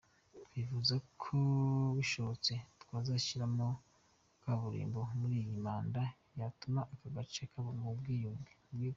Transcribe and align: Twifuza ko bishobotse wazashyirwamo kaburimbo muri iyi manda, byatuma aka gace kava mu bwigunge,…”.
Twifuza 0.45 0.95
ko 1.21 1.35
bishobotse 1.97 2.53
wazashyirwamo 2.93 3.67
kaburimbo 4.43 4.99
muri 5.19 5.35
iyi 5.41 5.55
manda, 5.65 6.03
byatuma 6.33 6.81
aka 6.93 7.07
gace 7.15 7.41
kava 7.51 7.71
mu 7.81 7.89
bwigunge,…”. 7.99 8.53